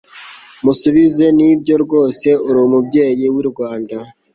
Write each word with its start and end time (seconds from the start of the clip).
musubizenibyo 0.63 1.75
rwose 1.83 2.27
uri 2.47 2.59
umubyeyi 2.67 3.25
w'i 3.33 3.43
rwanda 3.51 3.97